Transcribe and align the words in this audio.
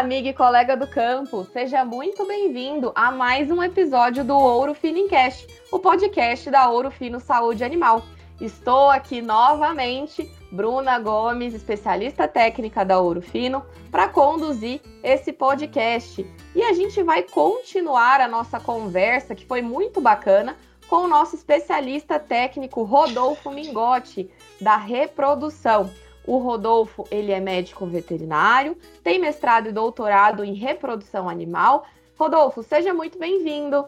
amiga 0.00 0.30
e 0.30 0.32
colega 0.32 0.74
do 0.74 0.86
campo, 0.86 1.46
seja 1.52 1.84
muito 1.84 2.26
bem-vindo 2.26 2.90
a 2.94 3.10
mais 3.10 3.50
um 3.50 3.62
episódio 3.62 4.24
do 4.24 4.34
Ouro 4.34 4.72
Fino 4.72 4.96
Encast, 4.96 5.46
o 5.70 5.78
podcast 5.78 6.50
da 6.50 6.70
Ouro 6.70 6.90
Fino 6.90 7.20
Saúde 7.20 7.62
Animal. 7.62 8.02
Estou 8.40 8.88
aqui 8.88 9.20
novamente, 9.20 10.26
Bruna 10.50 10.98
Gomes, 10.98 11.52
especialista 11.52 12.26
técnica 12.26 12.82
da 12.82 12.98
Ouro 12.98 13.20
Fino, 13.20 13.62
para 13.90 14.08
conduzir 14.08 14.80
esse 15.02 15.34
podcast. 15.34 16.26
E 16.54 16.62
a 16.62 16.72
gente 16.72 17.02
vai 17.02 17.22
continuar 17.22 18.22
a 18.22 18.26
nossa 18.26 18.58
conversa, 18.58 19.34
que 19.34 19.44
foi 19.44 19.60
muito 19.60 20.00
bacana, 20.00 20.56
com 20.88 21.04
o 21.04 21.08
nosso 21.08 21.36
especialista 21.36 22.18
técnico 22.18 22.84
Rodolfo 22.84 23.50
Mingotti, 23.50 24.30
da 24.58 24.78
reprodução. 24.78 25.90
O 26.26 26.38
Rodolfo, 26.38 27.06
ele 27.10 27.32
é 27.32 27.40
médico 27.40 27.86
veterinário, 27.86 28.76
tem 29.02 29.18
mestrado 29.18 29.68
e 29.68 29.72
doutorado 29.72 30.44
em 30.44 30.54
reprodução 30.54 31.28
animal. 31.28 31.86
Rodolfo, 32.18 32.62
seja 32.62 32.92
muito 32.92 33.18
bem-vindo. 33.18 33.86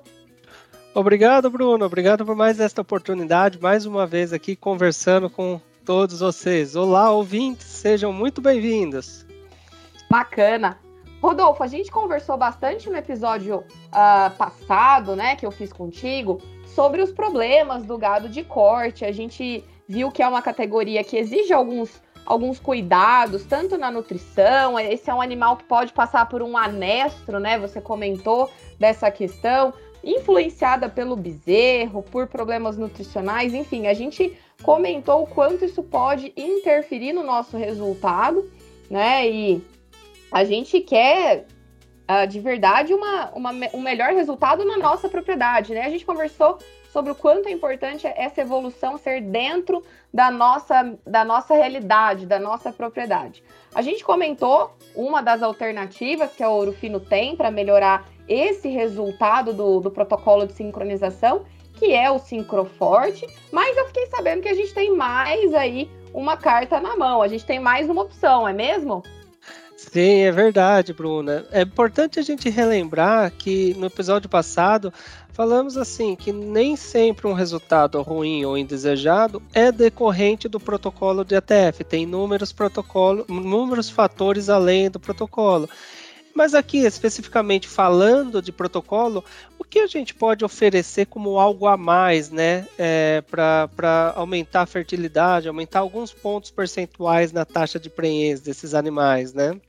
Obrigado, 0.95 1.51
Bruno. 1.51 1.85
Obrigado 1.85 2.25
por 2.25 2.37
mais 2.37 2.61
esta 2.61 2.83
oportunidade, 2.83 3.61
mais 3.61 3.87
uma 3.87 4.07
vez 4.07 4.33
aqui 4.33 4.55
conversando 4.55 5.31
com 5.31 5.61
todos 5.85 6.21
vocês. 6.21 6.77
Olá, 6.77 7.11
ouvintes, 7.11 7.67
sejam 7.67 8.13
muito 8.13 8.41
bem-vindos. 8.41 9.27
Bacana. 10.11 10.79
Rodolfo, 11.23 11.63
a 11.63 11.67
gente 11.67 11.91
conversou 11.91 12.37
bastante 12.37 12.91
no 12.91 12.97
episódio 12.97 13.59
uh, 13.59 14.37
passado, 14.37 15.15
né, 15.15 15.37
que 15.37 15.47
eu 15.47 15.51
fiz 15.51 15.73
contigo, 15.73 16.43
sobre 16.67 17.01
os 17.01 17.13
problemas 17.13 17.85
do 17.85 17.97
gado 17.97 18.29
de 18.29 18.43
corte. 18.43 19.05
A 19.05 19.13
gente 19.13 19.65
viu 19.89 20.11
que 20.11 20.23
é 20.23 20.29
uma 20.29 20.43
categoria 20.43 21.05
que 21.05 21.17
exige 21.17 21.53
alguns 21.53 22.03
alguns 22.25 22.59
cuidados, 22.59 23.45
tanto 23.45 23.77
na 23.77 23.91
nutrição. 23.91 24.79
Esse 24.79 25.11
é 25.11 25.15
um 25.15 25.21
animal 25.21 25.57
que 25.57 25.65
pode 25.65 25.93
passar 25.93 26.29
por 26.29 26.43
um 26.43 26.57
anestro, 26.57 27.39
né? 27.39 27.59
Você 27.59 27.81
comentou 27.81 28.51
dessa 28.79 29.11
questão, 29.11 29.73
influenciada 30.03 30.89
pelo 30.89 31.17
bezerro, 31.17 32.03
por 32.03 32.27
problemas 32.27 32.77
nutricionais, 32.77 33.55
enfim, 33.55 33.87
a 33.87 33.95
gente 33.95 34.37
comentou 34.63 35.23
o 35.23 35.27
quanto 35.27 35.65
isso 35.65 35.83
pode 35.83 36.33
interferir 36.37 37.13
no 37.13 37.23
nosso 37.23 37.57
resultado, 37.57 38.51
né? 38.91 39.29
E 39.29 39.65
a 40.31 40.45
gente 40.45 40.81
quer 40.81 41.47
uh, 42.09 42.27
de 42.27 42.41
verdade 42.41 42.93
uma, 42.95 43.31
uma, 43.31 43.51
um 43.73 43.81
melhor 43.81 44.13
resultado 44.13 44.65
na 44.65 44.77
nossa 44.77 45.09
propriedade, 45.09 45.75
né? 45.75 45.85
A 45.85 45.91
gente 45.91 46.05
conversou 46.05 46.59
sobre 46.93 47.11
o 47.11 47.15
quanto 47.15 47.49
é 47.49 47.51
importante 47.51 48.07
essa 48.07 48.43
evolução 48.43 48.99
ser 48.99 49.23
dentro 49.23 49.83
da 50.13 50.31
nossa, 50.31 50.95
da 51.07 51.25
nossa 51.25 51.55
realidade, 51.55 52.27
da 52.27 52.39
nossa 52.39 52.71
propriedade. 52.71 53.43
A 53.75 53.81
gente 53.81 54.05
comentou 54.05 54.77
uma 54.95 55.23
das 55.23 55.43
alternativas 55.43 56.33
que 56.35 56.43
a 56.43 56.51
Ouro 56.51 56.73
Fino 56.73 57.01
tem 57.01 57.35
para 57.35 57.51
melhorar 57.51 58.07
esse 58.29 58.69
resultado 58.69 59.55
do, 59.55 59.81
do 59.81 59.91
protocolo 59.91 60.47
de 60.47 60.53
sincronização, 60.53 61.45
que 61.75 61.93
é 61.95 62.11
o 62.11 62.19
Sincroforte, 62.19 63.27
mas 63.51 63.77
eu 63.77 63.87
fiquei 63.87 64.07
sabendo 64.07 64.43
que 64.43 64.49
a 64.49 64.55
gente 64.55 64.73
tem 64.75 64.95
mais 64.95 65.53
aí 65.55 65.91
uma 66.13 66.37
carta 66.37 66.79
na 66.79 66.95
mão, 66.95 67.23
a 67.23 67.29
gente 67.29 67.45
tem 67.45 67.59
mais 67.59 67.89
uma 67.89 68.03
opção, 68.03 68.47
é 68.47 68.53
mesmo? 68.53 69.03
Sim, 69.93 70.23
é 70.23 70.33
verdade, 70.33 70.95
Bruna. 70.95 71.45
É 71.53 71.61
importante 71.61 72.19
a 72.19 72.23
gente 72.23 72.49
relembrar 72.49 73.31
que 73.31 73.75
no 73.75 73.85
episódio 73.85 74.27
passado 74.27 74.91
falamos 75.35 75.77
assim 75.77 76.17
que 76.17 76.33
nem 76.33 76.77
sempre 76.77 77.27
um 77.27 77.35
resultado 77.35 78.01
ruim 78.01 78.43
ou 78.43 78.57
indesejado 78.57 79.43
é 79.53 79.71
decorrente 79.71 80.49
do 80.49 80.59
protocolo 80.59 81.23
de 81.27 81.37
ATF. 81.37 81.85
Tem 81.85 82.05
inúmeros 82.05 82.53
protocolos, 82.53 83.27
inúmeros 83.29 83.91
fatores 83.91 84.49
além 84.49 84.91
do 84.91 84.99
protocolo. 84.99 85.69
Mas 86.35 86.55
aqui, 86.55 86.79
especificamente 86.79 87.69
falando 87.69 88.41
de 88.41 88.51
protocolo, 88.51 89.23
o 89.59 89.65
que 89.65 89.81
a 89.81 89.87
gente 89.87 90.15
pode 90.15 90.43
oferecer 90.43 91.05
como 91.05 91.39
algo 91.39 91.67
a 91.67 91.77
mais, 91.77 92.31
né? 92.31 92.67
É, 92.79 93.23
para 93.31 94.15
aumentar 94.17 94.63
a 94.63 94.67
fertilidade, 94.67 95.49
aumentar 95.49 95.81
alguns 95.81 96.15
pontos 96.15 96.51
percentuais 96.51 97.31
na 97.31 97.45
taxa 97.45 97.79
de 97.79 97.91
prenhez 97.91 98.41
desses 98.41 98.73
animais, 98.73 99.35
né? 99.35 99.61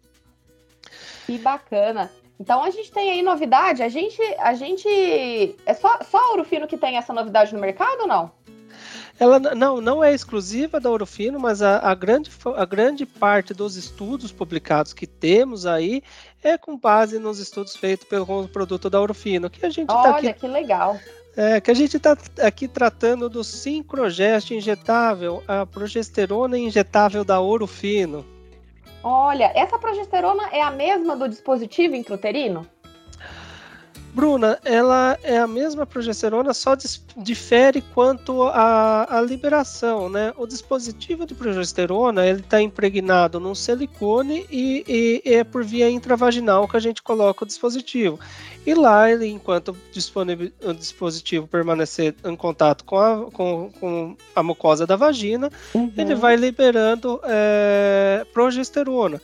Que 1.26 1.38
bacana. 1.38 2.12
Então 2.40 2.64
a 2.64 2.70
gente 2.70 2.92
tem 2.92 3.12
aí 3.12 3.22
novidade. 3.22 3.84
A 3.84 3.90
gente, 3.90 4.22
a 4.40 4.54
gente 4.54 4.88
é 5.66 5.74
só 5.74 6.00
só 6.04 6.18
a 6.18 6.32
Ouro 6.32 6.44
Fino 6.44 6.68
que 6.68 6.78
tem 6.78 6.98
essa 6.98 7.14
novidade 7.14 7.54
no 7.54 7.62
mercado 7.62 8.02
ou 8.02 8.08
não? 8.08 8.32
Ela 9.20 9.40
não, 9.40 9.80
não 9.80 10.04
é 10.04 10.14
exclusiva 10.14 10.80
da 10.80 10.90
Ouro 10.90 11.06
Fino, 11.06 11.40
mas 11.40 11.62
a, 11.62 11.78
a, 11.80 11.94
grande, 11.94 12.32
a 12.58 12.66
grande 12.66 13.06
parte 13.06 13.54
dos 13.54 13.76
estudos 13.76 14.32
publicados 14.32 14.92
que 14.92 15.06
temos 15.06 15.66
aí 15.66 16.02
é 16.44 16.58
com 16.58 16.78
base 16.78 17.20
nos 17.20 17.40
estudos 17.40 17.76
feitos 17.76 18.08
pelo 18.08 18.48
produto 18.48 18.90
da 18.90 19.00
Ouro 19.00 19.14
Fino, 19.14 19.50
que 19.50 19.66
a 19.66 19.70
gente 19.70 19.88
tá 19.88 20.02
Olha, 20.02 20.12
tá 20.12 20.18
aqui, 20.18 20.34
que 20.34 20.48
legal. 20.48 21.00
É, 21.38 21.62
que 21.62 21.70
a 21.70 21.74
gente 21.74 21.98
está 21.98 22.18
aqui 22.42 22.68
tratando 22.68 23.30
do 23.30 23.44
Sincrogest 23.44 24.52
injetável, 24.52 25.44
a 25.48 25.66
progesterona 25.66 26.58
injetável 26.58 27.24
da 27.24 27.40
Ouro 27.40 27.68
Fino. 27.68 28.26
Olha, 29.04 29.52
essa 29.54 29.78
progesterona 29.78 30.50
é 30.50 30.62
a 30.62 30.72
mesma 30.72 31.16
do 31.16 31.28
dispositivo 31.30 31.94
intrauterino? 31.96 32.68
Bruna, 34.14 34.60
ela 34.64 35.18
é 35.24 35.40
a 35.40 35.48
mesma 35.48 35.88
progesterona, 35.88 36.54
só 36.54 36.76
difere 37.18 37.82
quanto 37.82 38.44
à, 38.44 39.20
liberação, 39.28 40.08
né? 40.08 40.32
O 40.38 40.46
dispositivo 40.46 41.26
de 41.26 41.34
progesterona, 41.34 42.24
ele 42.24 42.42
está 42.42 42.62
impregnado 42.62 43.40
num 43.40 43.56
silicone 43.56 44.46
e, 44.52 45.22
e, 45.26 45.34
é 45.34 45.44
por 45.44 45.64
via 45.64 45.90
intravaginal 45.90 46.68
que 46.68 46.78
a 46.78 46.80
gente 46.80 47.02
coloca 47.02 47.44
o 47.44 47.48
dispositivo. 47.48 48.20
E 48.66 48.76
lá, 48.76 49.10
ele, 49.12 49.28
enquanto 49.28 49.70
o 49.70 50.74
dispositivo 50.74 51.48
permanecer 51.48 52.16
em 52.24 52.36
contato 52.36 52.86
com 52.86 52.98
a, 52.98 53.32
com, 53.32 53.72
com 53.80 54.16
a 54.36 54.44
mucosa 54.44 54.86
da 54.86 54.96
vagina, 54.96 55.52
uhum. 55.74 55.92
ele 55.98 56.14
vai 56.14 56.36
liberando 56.36 57.20
é, 57.24 58.26
progesterona. 58.32 59.20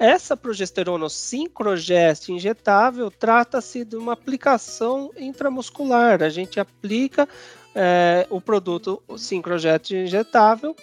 Essa 0.00 0.34
progesterona 0.34 1.10
sincrogest 1.10 2.30
injetável 2.30 3.10
trata-se 3.10 3.84
de 3.84 3.96
uma 3.96 4.14
aplicação 4.14 5.10
intramuscular. 5.14 6.22
A 6.22 6.30
gente 6.30 6.58
aplica 6.58 7.28
é, 7.74 8.26
o 8.30 8.40
produto 8.40 9.02
sincrogest 9.18 9.90
injetável 9.90 10.74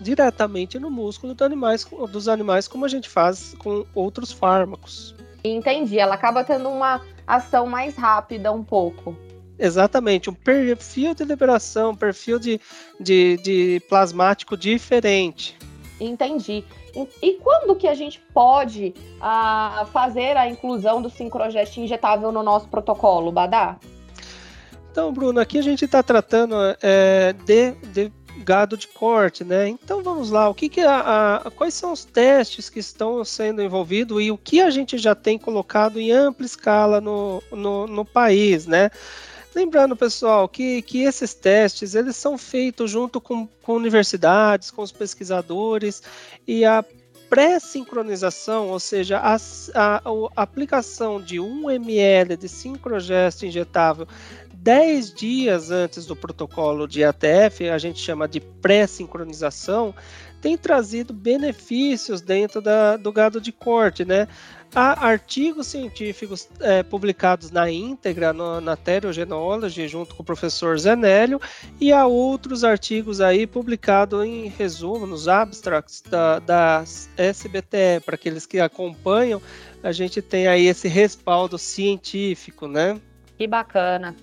diretamente 0.00 0.78
no 0.78 0.90
músculo 0.90 1.34
dos 1.34 1.44
animais, 1.44 1.84
dos 2.10 2.28
animais, 2.28 2.66
como 2.66 2.86
a 2.86 2.88
gente 2.88 3.10
faz 3.10 3.54
com 3.58 3.84
outros 3.94 4.32
fármacos. 4.32 5.14
Entendi. 5.44 5.98
Ela 5.98 6.14
acaba 6.14 6.42
tendo 6.42 6.70
uma 6.70 7.02
ação 7.26 7.66
mais 7.66 7.94
rápida 7.94 8.50
um 8.50 8.64
pouco. 8.64 9.14
Exatamente, 9.58 10.30
um 10.30 10.34
perfil 10.34 11.14
de 11.14 11.24
liberação, 11.24 11.90
um 11.90 11.94
perfil 11.94 12.38
de, 12.38 12.58
de, 12.98 13.36
de 13.42 13.82
plasmático 13.86 14.56
diferente. 14.56 15.58
Entendi. 16.00 16.64
E 17.22 17.34
quando 17.34 17.74
que 17.76 17.86
a 17.86 17.94
gente 17.94 18.20
pode 18.34 18.94
ah, 19.20 19.86
fazer 19.92 20.36
a 20.36 20.48
inclusão 20.48 21.00
do 21.00 21.10
sincrogest 21.10 21.76
injetável 21.76 22.32
no 22.32 22.42
nosso 22.42 22.68
protocolo, 22.68 23.30
Badá? 23.30 23.78
Então, 24.90 25.12
Bruno, 25.12 25.38
aqui 25.38 25.58
a 25.58 25.62
gente 25.62 25.84
está 25.84 26.02
tratando 26.02 26.54
é, 26.82 27.32
de, 27.44 27.72
de, 27.92 28.12
gado 28.38 28.76
de 28.76 28.88
corte, 28.88 29.44
né? 29.44 29.68
Então 29.68 30.02
vamos 30.02 30.30
lá, 30.30 30.48
o 30.48 30.54
que, 30.54 30.68
que 30.68 30.80
a, 30.80 31.36
a, 31.36 31.50
quais 31.50 31.74
são 31.74 31.92
os 31.92 32.04
testes 32.04 32.68
que 32.68 32.80
estão 32.80 33.24
sendo 33.24 33.62
envolvidos 33.62 34.20
e 34.20 34.30
o 34.30 34.38
que 34.38 34.60
a 34.60 34.70
gente 34.70 34.98
já 34.98 35.14
tem 35.14 35.38
colocado 35.38 36.00
em 36.00 36.10
ampla 36.10 36.44
escala 36.44 37.00
no, 37.00 37.42
no, 37.52 37.86
no 37.86 38.04
país, 38.04 38.66
né? 38.66 38.90
Lembrando, 39.54 39.96
pessoal, 39.96 40.48
que, 40.48 40.80
que 40.82 41.02
esses 41.02 41.34
testes 41.34 41.94
eles 41.94 42.16
são 42.16 42.38
feitos 42.38 42.90
junto 42.90 43.20
com, 43.20 43.46
com 43.62 43.74
universidades, 43.74 44.70
com 44.70 44.82
os 44.82 44.92
pesquisadores, 44.92 46.02
e 46.46 46.64
a 46.64 46.84
pré-sincronização, 47.28 48.68
ou 48.68 48.80
seja, 48.80 49.18
a, 49.18 49.36
a, 49.36 50.02
a, 50.36 50.42
aplicação 50.42 51.20
de 51.20 51.38
1 51.38 51.70
ml 51.70 52.36
de 52.36 52.48
sincrogesto 52.48 53.46
injetável 53.46 54.06
10 54.62 55.14
dias 55.14 55.70
antes 55.70 56.04
do 56.04 56.14
protocolo 56.14 56.86
de 56.86 57.02
ATF, 57.02 57.70
a 57.70 57.78
gente 57.78 57.98
chama 57.98 58.28
de 58.28 58.40
pré-sincronização, 58.40 59.94
tem 60.40 60.56
trazido 60.56 61.14
benefícios 61.14 62.20
dentro 62.20 62.60
da, 62.60 62.98
do 62.98 63.10
gado 63.10 63.40
de 63.40 63.52
corte, 63.52 64.04
né? 64.04 64.28
Há 64.74 65.06
artigos 65.06 65.66
científicos 65.66 66.48
é, 66.60 66.82
publicados 66.82 67.50
na 67.50 67.70
íntegra 67.70 68.34
no, 68.34 68.60
na 68.60 68.76
Therogenology, 68.76 69.88
junto 69.88 70.14
com 70.14 70.22
o 70.22 70.26
professor 70.26 70.78
Zenélio, 70.78 71.40
e 71.80 71.90
há 71.90 72.06
outros 72.06 72.62
artigos 72.62 73.20
aí 73.20 73.46
publicados 73.46 74.24
em 74.24 74.46
resumo, 74.48 75.06
nos 75.06 75.26
abstracts 75.26 76.02
da, 76.02 76.38
da 76.38 76.84
SBTE, 77.16 78.00
para 78.04 78.14
aqueles 78.14 78.44
que 78.44 78.60
acompanham, 78.60 79.40
a 79.82 79.90
gente 79.90 80.20
tem 80.20 80.46
aí 80.46 80.66
esse 80.66 80.86
respaldo 80.86 81.58
científico, 81.58 82.68
né? 82.68 83.00
Que 83.38 83.46
bacana. 83.46 84.14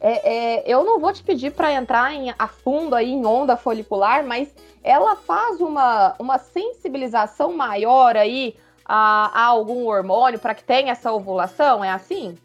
É, 0.00 0.60
é, 0.60 0.64
eu 0.66 0.84
não 0.84 1.00
vou 1.00 1.12
te 1.12 1.22
pedir 1.22 1.52
para 1.52 1.72
entrar 1.72 2.12
em, 2.14 2.32
a 2.38 2.46
fundo 2.46 2.94
aí 2.94 3.10
em 3.10 3.26
onda 3.26 3.56
folicular, 3.56 4.24
mas 4.24 4.48
ela 4.82 5.16
faz 5.16 5.60
uma, 5.60 6.14
uma 6.18 6.38
sensibilização 6.38 7.56
maior 7.56 8.16
aí 8.16 8.54
há, 8.84 9.30
há 9.34 9.44
algum 9.46 9.86
hormônio 9.86 10.38
para 10.38 10.54
que 10.54 10.62
tenha 10.62 10.92
essa 10.92 11.12
ovulação? 11.12 11.84
É 11.84 11.90
assim? 11.90 12.36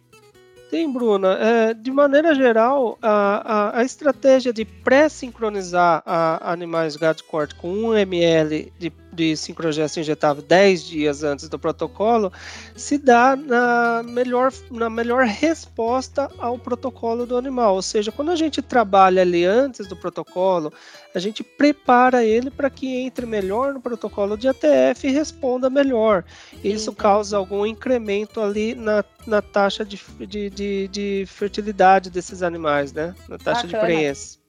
Sim, 0.69 0.91
Bruna. 0.91 1.37
É, 1.39 1.73
de 1.75 1.91
maneira 1.91 2.33
geral, 2.33 2.97
a, 2.99 3.69
a, 3.69 3.79
a 3.79 3.83
estratégia 3.83 4.51
de 4.51 4.65
pré-sincronizar 4.65 6.01
animais 6.41 6.95
gado 6.95 7.23
corte 7.25 7.53
com 7.53 7.67
1 7.67 7.97
ml 7.99 8.73
de, 8.79 8.91
de 9.13 9.37
sincrogesto 9.37 9.99
injetável 9.99 10.43
10 10.43 10.83
dias 10.83 11.23
antes 11.23 11.47
do 11.47 11.59
protocolo 11.59 12.31
se 12.75 12.97
dá 12.97 13.35
na 13.35 14.01
melhor, 14.03 14.51
na 14.71 14.89
melhor 14.89 15.25
resposta 15.25 16.29
ao 16.37 16.57
protocolo 16.57 17.25
do 17.25 17.37
animal. 17.37 17.75
Ou 17.75 17.81
seja, 17.81 18.11
quando 18.11 18.31
a 18.31 18.35
gente 18.35 18.61
trabalha 18.61 19.21
ali 19.21 19.45
antes 19.45 19.87
do 19.87 19.95
protocolo, 19.95 20.73
a 21.13 21.19
gente 21.19 21.43
prepara 21.43 22.23
ele 22.23 22.49
para 22.49 22.69
que 22.69 22.87
entre 22.87 23.25
melhor 23.25 23.73
no 23.73 23.81
protocolo 23.81 24.37
de 24.37 24.47
ATF 24.47 25.07
e 25.07 25.11
responda 25.11 25.69
melhor. 25.69 26.23
Isso 26.63 26.91
causa 26.93 27.37
algum 27.37 27.65
incremento 27.65 28.41
ali 28.41 28.73
na, 28.73 29.03
na 29.27 29.41
taxa 29.41 29.85
de, 29.85 30.01
de, 30.27 30.49
de, 30.49 30.87
de 30.87 31.25
fertilidade 31.27 32.09
desses 32.09 32.41
animais, 32.41 32.91
né? 32.91 33.13
Na 33.29 33.37
taxa 33.37 33.67
Bacana. 33.67 33.67
de 33.67 33.85
prenhez. 33.85 34.42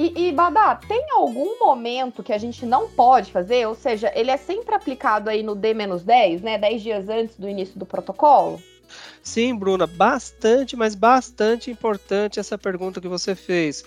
E, 0.00 0.28
e 0.28 0.32
Badá, 0.32 0.76
tem 0.76 1.08
algum 1.10 1.58
momento 1.58 2.22
que 2.22 2.32
a 2.32 2.38
gente 2.38 2.64
não 2.64 2.88
pode 2.88 3.30
fazer? 3.30 3.68
Ou 3.68 3.74
seja, 3.74 4.10
ele 4.14 4.30
é 4.30 4.36
sempre 4.38 4.74
aplicado 4.74 5.28
aí 5.28 5.42
no 5.42 5.54
D-10, 5.54 6.40
né? 6.40 6.56
10 6.56 6.82
dias 6.82 7.08
antes 7.10 7.36
do 7.36 7.46
início 7.46 7.78
do 7.78 7.84
protocolo? 7.84 8.62
Sim, 9.22 9.54
Bruna, 9.54 9.86
bastante, 9.86 10.74
mas 10.74 10.94
bastante 10.94 11.70
importante 11.70 12.40
essa 12.40 12.56
pergunta 12.56 12.98
que 12.98 13.08
você 13.08 13.34
fez. 13.34 13.84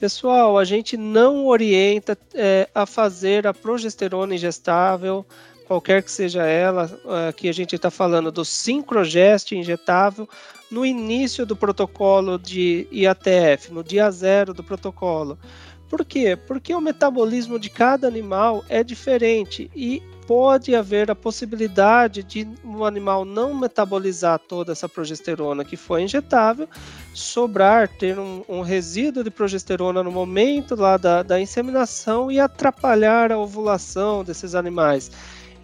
Pessoal, 0.00 0.58
a 0.58 0.64
gente 0.64 0.96
não 0.96 1.46
orienta 1.46 2.18
é, 2.34 2.68
a 2.74 2.84
fazer 2.84 3.46
a 3.46 3.54
progesterona 3.54 4.34
injetável, 4.34 5.24
qualquer 5.68 6.02
que 6.02 6.10
seja 6.10 6.44
ela, 6.44 6.90
aqui 7.28 7.48
a 7.48 7.52
gente 7.52 7.76
está 7.76 7.88
falando 7.88 8.32
do 8.32 8.44
sincrogest 8.44 9.52
injetável 9.52 10.28
no 10.72 10.86
início 10.86 11.44
do 11.44 11.54
protocolo 11.54 12.38
de 12.38 12.88
IATF, 12.90 13.70
no 13.70 13.84
dia 13.84 14.10
zero 14.10 14.54
do 14.54 14.64
protocolo. 14.64 15.38
Por 15.86 16.02
quê? 16.02 16.34
Porque 16.34 16.74
o 16.74 16.80
metabolismo 16.80 17.58
de 17.58 17.68
cada 17.68 18.08
animal 18.08 18.64
é 18.70 18.82
diferente 18.82 19.70
e 19.76 20.02
pode 20.26 20.74
haver 20.74 21.10
a 21.10 21.14
possibilidade 21.14 22.22
de 22.22 22.48
um 22.64 22.86
animal 22.86 23.26
não 23.26 23.52
metabolizar 23.52 24.38
toda 24.38 24.72
essa 24.72 24.88
progesterona 24.88 25.62
que 25.62 25.76
foi 25.76 26.04
injetável, 26.04 26.66
sobrar, 27.12 27.86
ter 27.88 28.18
um, 28.18 28.42
um 28.48 28.62
resíduo 28.62 29.22
de 29.22 29.30
progesterona 29.30 30.02
no 30.02 30.10
momento 30.10 30.74
lá 30.74 30.96
da, 30.96 31.22
da 31.22 31.38
inseminação 31.38 32.32
e 32.32 32.40
atrapalhar 32.40 33.30
a 33.30 33.36
ovulação 33.36 34.24
desses 34.24 34.54
animais. 34.54 35.10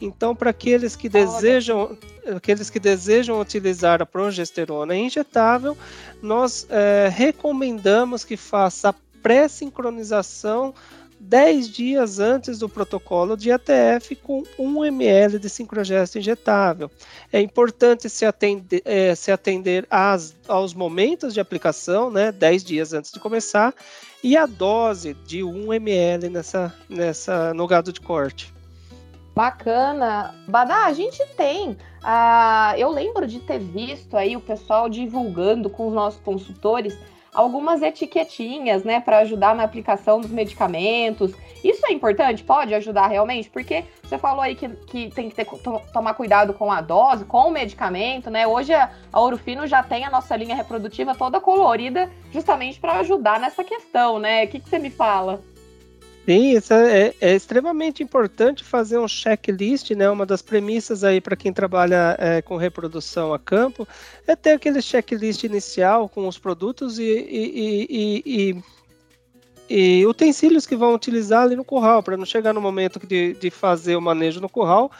Então, 0.00 0.34
para 0.34 0.50
aqueles 0.50 0.94
que 0.94 1.08
desejam, 1.08 1.96
aqueles 2.36 2.70
que 2.70 2.78
desejam 2.78 3.40
utilizar 3.40 4.00
a 4.00 4.06
progesterona 4.06 4.96
injetável, 4.96 5.76
nós 6.22 6.66
é, 6.70 7.08
recomendamos 7.12 8.24
que 8.24 8.36
faça 8.36 8.90
a 8.90 8.94
pré-sincronização 9.22 10.72
10 11.20 11.68
dias 11.68 12.20
antes 12.20 12.60
do 12.60 12.68
protocolo 12.68 13.36
de 13.36 13.50
ATF 13.50 14.14
com 14.16 14.44
1 14.58 14.84
ml 14.84 15.38
de 15.38 15.48
sincrogesto 15.48 16.18
injetável. 16.18 16.90
É 17.32 17.40
importante 17.40 18.08
se 18.08 18.24
atender, 18.24 18.82
é, 18.84 19.14
se 19.14 19.32
atender 19.32 19.86
às, 19.90 20.34
aos 20.46 20.72
momentos 20.72 21.34
de 21.34 21.40
aplicação, 21.40 22.10
né, 22.10 22.30
10 22.30 22.64
dias 22.64 22.92
antes 22.92 23.10
de 23.10 23.18
começar, 23.18 23.74
e 24.22 24.36
a 24.36 24.46
dose 24.46 25.14
de 25.26 25.42
1 25.42 25.72
ml 25.74 26.28
nessa, 26.28 26.74
nessa, 26.88 27.52
no 27.52 27.66
gado 27.66 27.92
de 27.92 28.00
corte. 28.00 28.57
Bacana. 29.38 30.34
Badá, 30.48 30.86
a 30.86 30.92
gente 30.92 31.24
tem. 31.36 31.70
Uh, 31.70 32.74
eu 32.76 32.90
lembro 32.90 33.24
de 33.24 33.38
ter 33.38 33.60
visto 33.60 34.16
aí 34.16 34.36
o 34.36 34.40
pessoal 34.40 34.88
divulgando 34.88 35.70
com 35.70 35.86
os 35.86 35.94
nossos 35.94 36.20
consultores 36.20 36.98
algumas 37.32 37.80
etiquetinhas, 37.80 38.82
né, 38.82 38.98
para 38.98 39.18
ajudar 39.18 39.54
na 39.54 39.62
aplicação 39.62 40.20
dos 40.20 40.32
medicamentos. 40.32 41.32
Isso 41.62 41.86
é 41.86 41.92
importante? 41.92 42.42
Pode 42.42 42.74
ajudar 42.74 43.06
realmente? 43.06 43.48
Porque 43.48 43.84
você 44.02 44.18
falou 44.18 44.40
aí 44.40 44.56
que, 44.56 44.68
que 44.70 45.08
tem 45.14 45.28
que 45.28 45.36
ter, 45.36 45.44
to, 45.44 45.80
tomar 45.92 46.14
cuidado 46.14 46.52
com 46.52 46.72
a 46.72 46.80
dose, 46.80 47.24
com 47.24 47.46
o 47.46 47.50
medicamento, 47.52 48.30
né? 48.30 48.44
Hoje 48.44 48.74
a, 48.74 48.90
a 49.12 49.20
Ourofino 49.20 49.68
já 49.68 49.84
tem 49.84 50.04
a 50.04 50.10
nossa 50.10 50.36
linha 50.36 50.56
reprodutiva 50.56 51.14
toda 51.14 51.40
colorida, 51.40 52.10
justamente 52.32 52.80
para 52.80 52.94
ajudar 52.94 53.38
nessa 53.38 53.62
questão, 53.62 54.18
né? 54.18 54.46
O 54.46 54.48
que, 54.48 54.58
que 54.58 54.68
você 54.68 54.80
me 54.80 54.90
fala? 54.90 55.40
Sim, 56.28 56.58
isso 56.58 56.74
é, 56.74 57.14
é, 57.22 57.34
extremamente 57.34 58.02
importante 58.02 58.62
fazer 58.62 58.98
um 58.98 59.08
checklist, 59.08 59.92
né? 59.92 60.10
Uma 60.10 60.26
das 60.26 60.42
premissas 60.42 61.02
aí 61.02 61.22
para 61.22 61.34
quem 61.34 61.54
trabalha 61.54 62.14
é, 62.18 62.42
com 62.42 62.58
reprodução 62.58 63.32
a 63.32 63.38
campo 63.38 63.88
é 64.26 64.36
ter 64.36 64.50
aquele 64.50 64.82
checklist 64.82 65.44
inicial 65.44 66.06
com 66.06 66.28
os 66.28 66.36
produtos 66.36 66.98
e, 66.98 67.02
e, 67.02 68.22
e, 68.26 68.62
e, 69.70 70.06
utensílios 70.06 70.66
que 70.66 70.76
vão 70.76 70.92
utilizar 70.92 71.44
ali 71.44 71.56
no 71.56 71.64
curral, 71.64 72.02
para 72.02 72.14
não 72.14 72.26
chegar 72.26 72.52
no 72.52 72.60
momento 72.60 73.00
de, 73.06 73.32
de 73.32 73.50
fazer 73.50 73.96
o 73.96 74.02
manejo 74.02 74.38
no 74.38 74.50
curral, 74.50 74.92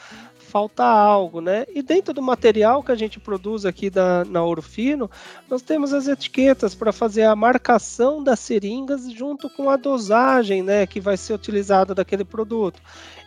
falta 0.49 0.83
algo, 0.83 1.41
né? 1.41 1.67
E 1.75 1.83
dentro 1.83 2.15
do 2.15 2.23
material 2.23 2.83
que 2.83 2.91
a 2.91 2.95
gente 2.95 3.21
produz 3.21 3.67
aqui 3.67 3.91
da, 3.91 4.25
na 4.25 4.43
Ouro 4.43 4.63
Fino, 4.63 5.11
nós 5.49 5.63
temos 5.63 5.93
as 5.93 6.09
etiquetas 6.09 6.75
para 6.75 6.93
fazer 6.93 7.25
a 7.25 7.37
marcação 7.37 8.23
das 8.23 8.41
seringas 8.41 9.13
junto 9.13 9.51
com 9.51 9.69
a 9.69 9.77
dosagem, 9.77 10.63
né, 10.63 10.87
que 10.87 11.01
vai 11.01 11.17
ser 11.17 11.35
utilizada 11.35 11.95
daquele 11.95 12.25
produto. 12.25 12.81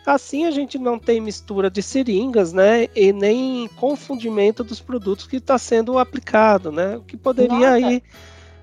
Assim 0.04 0.46
a 0.46 0.50
gente 0.50 0.78
não 0.78 0.98
tem 0.98 1.20
mistura 1.20 1.70
de 1.70 1.80
seringas, 1.80 2.52
né, 2.52 2.88
e 2.94 3.12
nem 3.12 3.68
confundimento 3.76 4.64
dos 4.64 4.80
produtos 4.80 5.26
que 5.26 5.36
está 5.36 5.56
sendo 5.58 5.98
aplicado, 5.98 6.72
né? 6.72 6.96
O 6.96 7.02
que 7.02 7.16
poderia 7.16 7.70
Nossa, 7.70 7.86
aí 7.86 8.02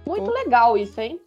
muito 0.05 0.31
legal 0.31 0.75
isso, 0.75 0.99
hein? 0.99 1.19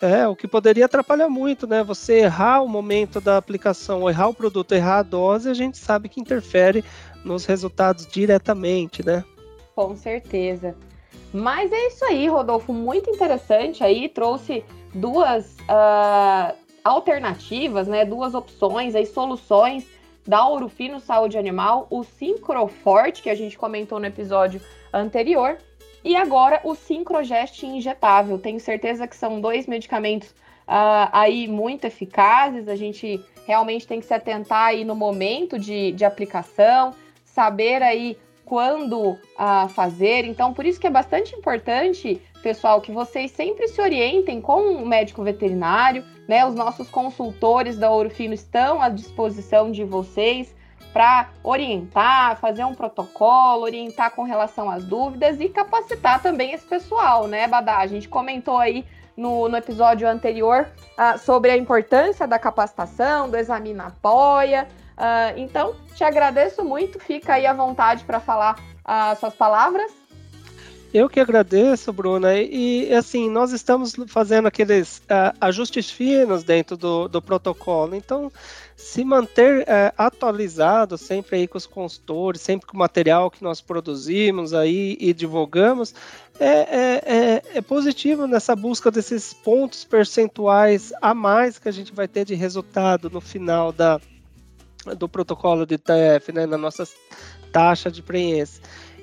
É, 0.00 0.26
o 0.26 0.34
que 0.34 0.48
poderia 0.48 0.86
atrapalhar 0.86 1.28
muito, 1.28 1.66
né? 1.66 1.82
Você 1.84 2.20
errar 2.20 2.62
o 2.62 2.68
momento 2.68 3.20
da 3.20 3.36
aplicação, 3.36 4.08
errar 4.08 4.28
o 4.28 4.34
produto, 4.34 4.72
errar 4.72 4.98
a 4.98 5.02
dose, 5.02 5.50
a 5.50 5.54
gente 5.54 5.76
sabe 5.76 6.08
que 6.08 6.20
interfere 6.20 6.82
nos 7.22 7.44
resultados 7.44 8.06
diretamente, 8.06 9.04
né? 9.04 9.22
Com 9.74 9.94
certeza. 9.94 10.74
Mas 11.32 11.70
é 11.70 11.86
isso 11.88 12.04
aí, 12.06 12.26
Rodolfo, 12.28 12.72
muito 12.72 13.10
interessante 13.10 13.84
aí, 13.84 14.08
trouxe 14.08 14.64
duas 14.94 15.54
uh, 15.68 16.56
alternativas, 16.82 17.86
né? 17.86 18.04
Duas 18.04 18.34
opções 18.34 18.94
aí, 18.94 19.04
soluções 19.04 19.86
da 20.26 20.46
Ourofino 20.46 20.98
Saúde 20.98 21.36
Animal, 21.36 21.86
o 21.90 22.02
Sincroforte, 22.04 23.22
que 23.22 23.30
a 23.30 23.34
gente 23.34 23.58
comentou 23.58 24.00
no 24.00 24.06
episódio 24.06 24.60
anterior, 24.92 25.58
e 26.04 26.16
agora 26.16 26.60
o 26.64 26.74
Sincrogest 26.74 27.62
injetável. 27.62 28.38
Tenho 28.38 28.60
certeza 28.60 29.06
que 29.06 29.16
são 29.16 29.40
dois 29.40 29.66
medicamentos 29.66 30.30
uh, 30.30 31.08
aí 31.12 31.46
muito 31.46 31.84
eficazes. 31.84 32.68
A 32.68 32.76
gente 32.76 33.22
realmente 33.46 33.86
tem 33.86 34.00
que 34.00 34.06
se 34.06 34.14
atentar 34.14 34.66
aí 34.66 34.84
no 34.84 34.94
momento 34.94 35.58
de, 35.58 35.92
de 35.92 36.04
aplicação, 36.04 36.94
saber 37.24 37.82
aí 37.82 38.16
quando 38.44 39.10
uh, 39.10 39.68
fazer. 39.68 40.24
Então, 40.24 40.52
por 40.52 40.66
isso 40.66 40.80
que 40.80 40.86
é 40.86 40.90
bastante 40.90 41.36
importante, 41.36 42.20
pessoal, 42.42 42.80
que 42.80 42.90
vocês 42.90 43.30
sempre 43.30 43.68
se 43.68 43.80
orientem 43.80 44.40
com 44.40 44.60
um 44.60 44.86
médico 44.86 45.22
veterinário, 45.22 46.04
né? 46.26 46.44
Os 46.44 46.54
nossos 46.54 46.88
consultores 46.88 47.76
da 47.76 47.90
Ouro 47.90 48.10
Fino 48.10 48.34
estão 48.34 48.82
à 48.82 48.88
disposição 48.88 49.70
de 49.70 49.84
vocês 49.84 50.54
para 50.92 51.28
orientar, 51.42 52.36
fazer 52.36 52.64
um 52.64 52.74
protocolo, 52.74 53.62
orientar 53.62 54.10
com 54.10 54.22
relação 54.22 54.68
às 54.68 54.84
dúvidas 54.84 55.40
e 55.40 55.48
capacitar 55.48 56.20
também 56.20 56.52
esse 56.52 56.66
pessoal, 56.66 57.26
né, 57.26 57.46
Badá? 57.46 57.78
A 57.78 57.86
gente 57.86 58.08
comentou 58.08 58.58
aí 58.58 58.84
no, 59.16 59.48
no 59.48 59.56
episódio 59.56 60.08
anterior 60.08 60.66
uh, 60.98 61.18
sobre 61.18 61.50
a 61.50 61.56
importância 61.56 62.26
da 62.26 62.38
capacitação, 62.38 63.28
do 63.30 63.36
Examina 63.36 63.86
Apoia. 63.86 64.66
Uh, 64.96 65.38
então, 65.38 65.74
te 65.94 66.02
agradeço 66.02 66.64
muito, 66.64 66.98
fica 66.98 67.34
aí 67.34 67.46
à 67.46 67.52
vontade 67.52 68.04
para 68.04 68.18
falar 68.18 68.58
as 68.84 69.18
uh, 69.18 69.20
suas 69.20 69.34
palavras. 69.34 69.99
Eu 70.92 71.08
que 71.08 71.20
agradeço, 71.20 71.92
Bruna. 71.92 72.34
E, 72.36 72.92
assim, 72.92 73.30
nós 73.30 73.52
estamos 73.52 73.94
fazendo 74.08 74.48
aqueles 74.48 74.98
uh, 74.98 75.36
ajustes 75.40 75.88
finos 75.88 76.42
dentro 76.42 76.76
do, 76.76 77.06
do 77.06 77.22
protocolo. 77.22 77.94
Então, 77.94 78.30
se 78.76 79.04
manter 79.04 79.62
uh, 79.62 79.94
atualizado 79.96 80.98
sempre 80.98 81.36
aí 81.36 81.46
com 81.46 81.56
os 81.56 81.66
consultores, 81.66 82.40
sempre 82.40 82.66
com 82.66 82.76
o 82.76 82.80
material 82.80 83.30
que 83.30 83.44
nós 83.44 83.60
produzimos 83.60 84.52
aí 84.52 84.96
e 84.98 85.14
divulgamos, 85.14 85.94
é, 86.40 86.46
é, 86.46 87.02
é, 87.04 87.42
é 87.58 87.60
positivo 87.60 88.26
nessa 88.26 88.56
busca 88.56 88.90
desses 88.90 89.32
pontos 89.32 89.84
percentuais 89.84 90.92
a 91.00 91.14
mais 91.14 91.56
que 91.56 91.68
a 91.68 91.72
gente 91.72 91.92
vai 91.92 92.08
ter 92.08 92.24
de 92.24 92.34
resultado 92.34 93.08
no 93.08 93.20
final 93.20 93.70
da, 93.70 94.00
do 94.96 95.08
protocolo 95.08 95.64
de 95.64 95.78
TF, 95.78 96.32
né, 96.32 96.46
na 96.46 96.58
nossa 96.58 96.88
taxa 97.52 97.92
de 97.92 98.02
preenche. 98.02 98.60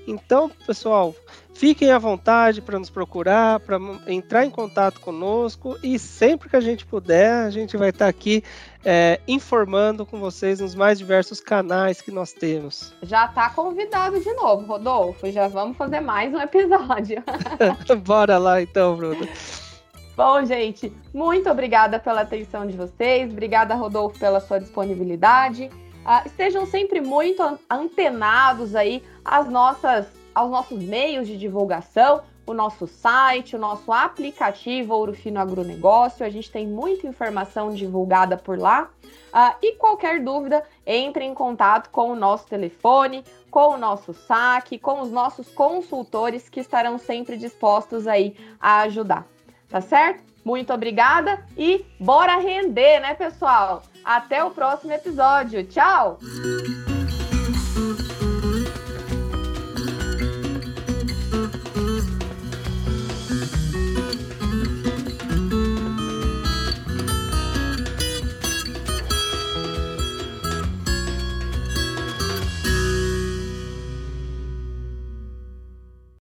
Então, 0.08 0.50
pessoal, 0.66 1.14
Fiquem 1.58 1.92
à 1.92 1.98
vontade 1.98 2.62
para 2.62 2.78
nos 2.78 2.92
procurar, 2.92 3.60
para 3.60 3.80
entrar 4.06 4.46
em 4.46 4.50
contato 4.52 5.00
conosco 5.00 5.76
e 5.82 5.98
sempre 5.98 6.48
que 6.48 6.56
a 6.56 6.60
gente 6.60 6.86
puder, 6.86 7.34
a 7.46 7.50
gente 7.50 7.76
vai 7.76 7.90
estar 7.90 8.06
tá 8.06 8.10
aqui 8.10 8.44
é, 8.86 9.20
informando 9.28 10.06
com 10.06 10.20
vocês 10.20 10.60
nos 10.60 10.76
mais 10.76 11.00
diversos 11.00 11.42
canais 11.42 12.00
que 12.00 12.12
nós 12.12 12.32
temos. 12.32 12.94
Já 13.02 13.26
está 13.26 13.50
convidado 13.50 14.20
de 14.20 14.32
novo, 14.34 14.68
Rodolfo. 14.68 15.32
Já 15.32 15.48
vamos 15.48 15.76
fazer 15.76 16.00
mais 16.00 16.32
um 16.32 16.40
episódio. 16.40 17.24
Bora 18.06 18.38
lá 18.38 18.62
então, 18.62 18.96
Bruno. 18.96 19.28
Bom, 20.16 20.46
gente, 20.46 20.94
muito 21.12 21.50
obrigada 21.50 21.98
pela 21.98 22.22
atenção 22.22 22.68
de 22.68 22.78
vocês. 22.78 23.32
Obrigada, 23.32 23.74
Rodolfo, 23.74 24.20
pela 24.20 24.40
sua 24.40 24.60
disponibilidade. 24.60 25.72
Uh, 26.06 26.28
estejam 26.28 26.68
sempre 26.68 27.02
muito 27.02 27.42
antenados 27.68 28.76
aí 28.76 29.02
às 29.26 29.50
nossas 29.50 30.17
aos 30.38 30.52
nossos 30.52 30.80
meios 30.84 31.28
de 31.28 31.36
divulgação, 31.36 32.22
o 32.46 32.54
nosso 32.54 32.86
site, 32.86 33.56
o 33.56 33.60
nosso 33.60 33.92
aplicativo 33.92 34.94
Ouro 34.94 35.16
Fino 35.16 35.40
Agronegócio. 35.40 36.24
A 36.24 36.30
gente 36.30 36.52
tem 36.52 36.68
muita 36.68 37.08
informação 37.08 37.74
divulgada 37.74 38.38
por 38.38 38.58
lá. 38.58 38.88
Uh, 39.04 39.56
e 39.64 39.74
qualquer 39.74 40.24
dúvida, 40.24 40.64
entre 40.86 41.26
em 41.26 41.34
contato 41.34 41.90
com 41.90 42.12
o 42.12 42.16
nosso 42.16 42.46
telefone, 42.46 43.24
com 43.50 43.74
o 43.74 43.78
nosso 43.78 44.14
saque, 44.14 44.78
com 44.78 45.02
os 45.02 45.10
nossos 45.10 45.50
consultores 45.50 46.48
que 46.48 46.60
estarão 46.60 47.00
sempre 47.00 47.36
dispostos 47.36 48.06
aí 48.06 48.36
a 48.60 48.82
ajudar. 48.82 49.26
Tá 49.68 49.82
certo? 49.82 50.24
Muito 50.46 50.72
obrigada 50.72 51.44
e 51.58 51.84
bora 52.00 52.38
render, 52.38 53.00
né, 53.00 53.16
pessoal? 53.16 53.82
Até 54.06 54.44
o 54.44 54.52
próximo 54.52 54.94
episódio. 54.94 55.64
Tchau! 55.66 56.20